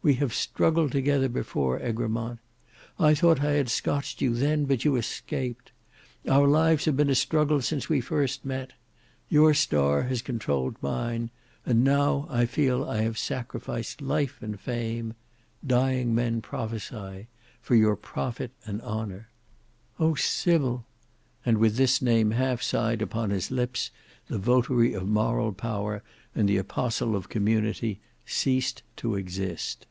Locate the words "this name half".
21.74-22.62